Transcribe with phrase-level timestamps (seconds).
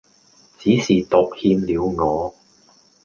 [0.57, 2.33] 只是獨欠了我